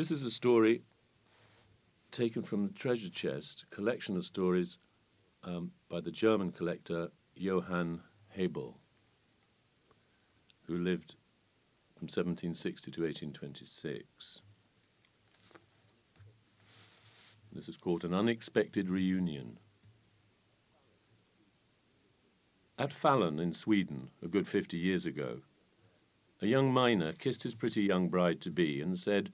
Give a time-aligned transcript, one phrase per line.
[0.00, 0.80] This is a story
[2.10, 4.78] taken from the treasure chest, a collection of stories
[5.44, 8.78] um, by the German collector Johann Hebel,
[10.62, 11.16] who lived
[11.94, 14.40] from 1760 to 1826.
[17.52, 19.58] This is called An Unexpected Reunion.
[22.78, 25.42] At Falun in Sweden, a good fifty years ago,
[26.40, 29.30] a young miner kissed his pretty young bride to be and said,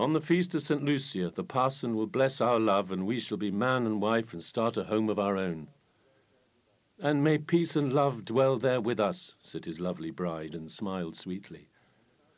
[0.00, 0.82] On the feast of St.
[0.82, 4.42] Lucia, the parson will bless our love, and we shall be man and wife and
[4.42, 5.68] start a home of our own.
[6.98, 11.16] And may peace and love dwell there with us, said his lovely bride, and smiled
[11.16, 11.68] sweetly.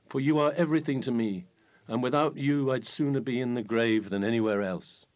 [0.09, 1.47] For you are everything to me,
[1.87, 5.07] and without you I'd sooner be in the grave than anywhere else.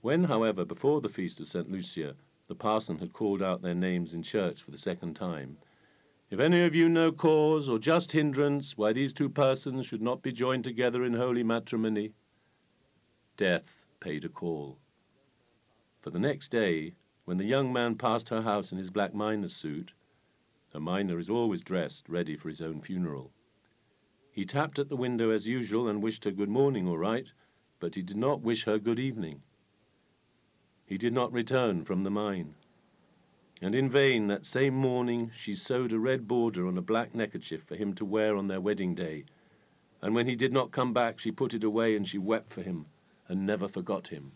[0.00, 1.70] When, however, before the feast of St.
[1.70, 2.16] Lucia,
[2.48, 5.58] the parson had called out their names in church for the second time,
[6.30, 10.22] if any of you know cause or just hindrance why these two persons should not
[10.22, 12.12] be joined together in holy matrimony,
[13.36, 14.78] death paid a call.
[16.00, 16.94] For the next day,
[17.24, 19.92] when the young man passed her house in his black miner's suit,
[20.74, 23.32] a miner is always dressed, ready for his own funeral.
[24.30, 27.26] He tapped at the window as usual and wished her good morning, all right,
[27.80, 29.42] but he did not wish her good evening.
[30.84, 32.54] He did not return from the mine.
[33.60, 37.64] And in vain that same morning she sewed a red border on a black neckerchief
[37.64, 39.24] for him to wear on their wedding day.
[40.00, 42.62] And when he did not come back, she put it away and she wept for
[42.62, 42.86] him
[43.26, 44.32] and never forgot him.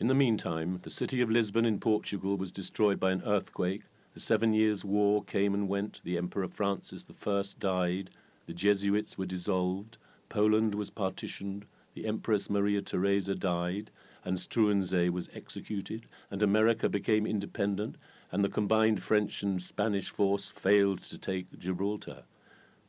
[0.00, 3.84] In the meantime, the city of Lisbon in Portugal was destroyed by an earthquake.
[4.14, 6.00] The Seven Years' War came and went.
[6.02, 8.10] The Emperor Francis I died.
[8.46, 9.98] The Jesuits were dissolved.
[10.28, 11.66] Poland was partitioned.
[11.94, 13.90] The Empress Maria Theresa died
[14.24, 17.96] and Struensee was executed, and America became independent,
[18.30, 22.24] and the combined French and Spanish force failed to take Gibraltar.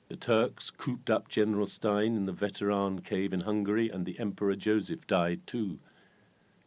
[0.09, 4.55] The Turks cooped up General Stein in the Veteran cave in Hungary, and the Emperor
[4.55, 5.79] Joseph died too.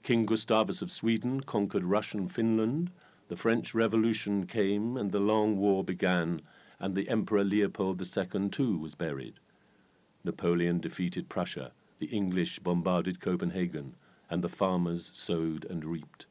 [0.02, 2.90] King Gustavus of Sweden conquered Russian Finland.
[3.28, 6.40] The French Revolution came, and the long war began,
[6.80, 9.34] and the Emperor Leopold II too was buried.
[10.24, 11.72] Napoleon defeated Prussia.
[11.98, 13.94] The English bombarded Copenhagen
[14.30, 16.26] and the farmers sowed and reaped.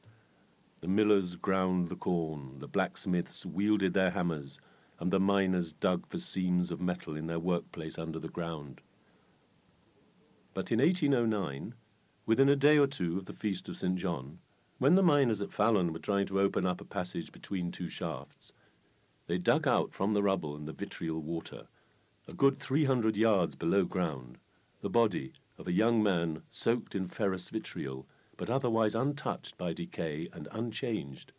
[0.81, 4.59] The millers ground the corn, the blacksmiths wielded their hammers,
[4.99, 8.81] and the miners dug for seams of metal in their workplace under the ground.
[10.53, 11.73] But in 1809,
[12.25, 13.95] within a day or two of the feast of St.
[13.95, 14.39] John,
[14.77, 18.51] when the miners at Falun were trying to open up a passage between two shafts,
[19.27, 21.67] they dug out from the rubble and the vitriol water,
[22.27, 24.37] a good three hundred yards below ground,
[24.81, 30.27] the body of a young man soaked in ferrous vitriol, but otherwise untouched by decay
[30.33, 31.31] and unchanged,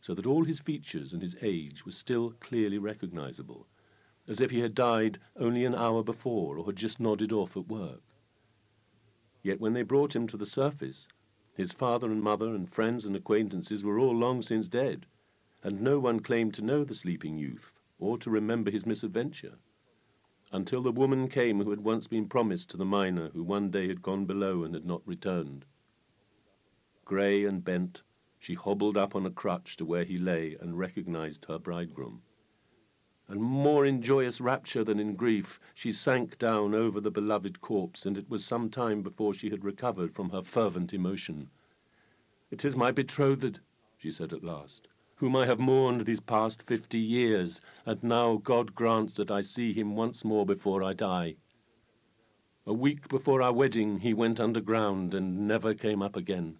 [0.00, 3.66] so that all his features and his age were still clearly recognizable,
[4.28, 7.68] as if he had died only an hour before or had just nodded off at
[7.68, 8.02] work.
[9.42, 11.08] Yet when they brought him to the surface,
[11.56, 15.06] his father and mother and friends and acquaintances were all long since dead,
[15.62, 19.58] and no one claimed to know the sleeping youth or to remember his misadventure
[20.52, 23.88] until the woman came who had once been promised to the miner who one day
[23.88, 25.64] had gone below and had not returned.
[27.04, 28.02] Grey and bent,
[28.38, 32.22] she hobbled up on a crutch to where he lay and recognized her bridegroom.
[33.28, 38.06] And more in joyous rapture than in grief, she sank down over the beloved corpse,
[38.06, 41.50] and it was some time before she had recovered from her fervent emotion.
[42.52, 43.58] It is my betrothed,
[43.98, 44.86] she said at last
[45.16, 49.72] whom I have mourned these past fifty years, and now God grants that I see
[49.72, 51.36] him once more before I die.
[52.66, 56.58] A week before our wedding, he went underground and never came up again.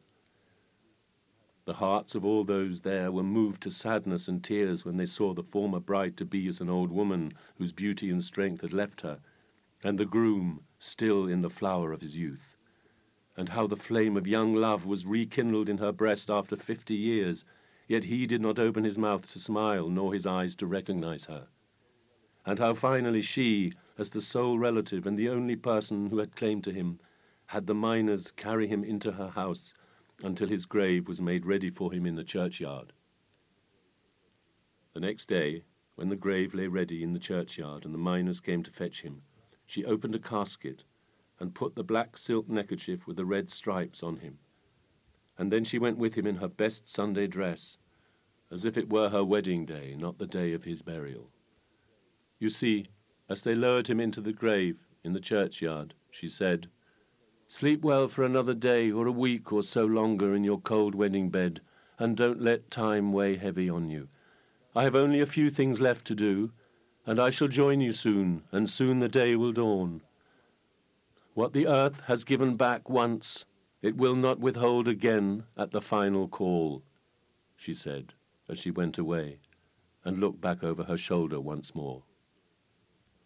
[1.67, 5.35] The hearts of all those there were moved to sadness and tears when they saw
[5.35, 9.01] the former bride to be as an old woman whose beauty and strength had left
[9.01, 9.19] her,
[9.83, 12.57] and the groom still in the flower of his youth,
[13.37, 17.45] and how the flame of young love was rekindled in her breast after fifty years,
[17.87, 21.49] Yet he did not open his mouth to smile, nor his eyes to recognize her.
[22.45, 26.63] And how finally she, as the sole relative and the only person who had claim
[26.63, 26.99] to him,
[27.47, 29.73] had the miners carry him into her house
[30.23, 32.93] until his grave was made ready for him in the churchyard.
[34.95, 35.63] The next day,
[35.95, 39.23] when the grave lay ready in the churchyard and the miners came to fetch him,
[39.65, 40.85] she opened a casket
[41.39, 44.39] and put the black silk neckerchief with the red stripes on him
[45.39, 47.79] and then she went with him in her best Sunday dress,
[48.51, 51.31] as if it were her wedding day, not the day of his burial.
[52.39, 52.87] You see,
[53.29, 56.69] as they lowered him into the grave in the churchyard, she said,
[57.49, 61.31] Sleep well for another day or a week or so longer in your cold wedding
[61.31, 61.61] bed,
[61.99, 64.09] and don't let time weigh heavy on you.
[64.75, 66.53] I have only a few things left to do,
[67.07, 70.03] and I shall join you soon, and soon the day will dawn.
[71.35, 73.47] What the earth has given back once,
[73.87, 76.83] it will not withhold again at the final call,
[77.55, 78.15] she said
[78.49, 79.39] as she went away
[80.05, 82.03] and looked back over her shoulder once more.